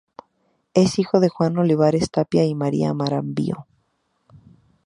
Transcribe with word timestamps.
Es 0.73 0.97
hijo 0.97 1.19
de 1.19 1.29
Juan 1.29 1.59
Olivares 1.59 2.09
Tapia 2.09 2.43
y 2.43 2.55
María 2.55 2.91
Marambio. 2.91 3.67